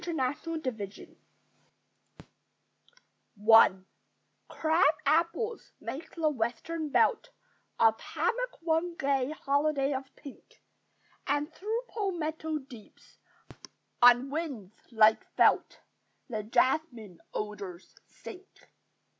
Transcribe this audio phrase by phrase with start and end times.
[0.03, 1.17] THE SPRING IN
[3.37, 3.77] FLORIDA I
[4.49, 7.29] Crab apples make the western belt
[7.79, 10.63] Of hamak one gay holiday of pink;
[11.27, 13.19] And through palmetto deeps,
[14.01, 15.81] on winds like felt,
[16.27, 18.71] The jasmine odors sink.